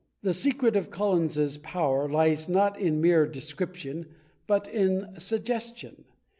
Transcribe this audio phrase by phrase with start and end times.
[0.23, 4.07] The secret of Collinses power lies not in mere description
[4.47, 6.05] but in suggestion.